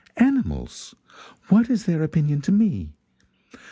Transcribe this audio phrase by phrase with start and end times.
[0.17, 0.95] Animals!
[1.49, 2.95] What are their opinions to me?